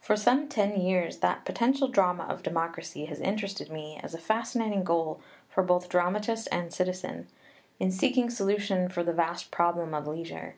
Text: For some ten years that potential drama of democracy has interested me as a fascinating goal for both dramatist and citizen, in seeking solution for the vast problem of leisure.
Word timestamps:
For 0.00 0.16
some 0.16 0.48
ten 0.48 0.74
years 0.80 1.18
that 1.18 1.44
potential 1.44 1.86
drama 1.86 2.24
of 2.24 2.42
democracy 2.42 3.04
has 3.04 3.20
interested 3.20 3.70
me 3.70 4.00
as 4.02 4.12
a 4.12 4.18
fascinating 4.18 4.82
goal 4.82 5.20
for 5.48 5.62
both 5.62 5.88
dramatist 5.88 6.48
and 6.50 6.74
citizen, 6.74 7.28
in 7.78 7.92
seeking 7.92 8.28
solution 8.28 8.88
for 8.88 9.04
the 9.04 9.12
vast 9.14 9.52
problem 9.52 9.94
of 9.94 10.08
leisure. 10.08 10.56